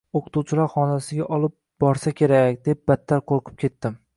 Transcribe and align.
O‘qituvchilar 0.19 0.69
xonasiga 0.75 1.27
olib 1.37 1.53
borsa 1.85 2.15
kerak, 2.23 2.59
deb 2.71 2.83
battar 2.93 3.23
qo‘rqib 3.33 3.63
ketdim. 3.67 4.05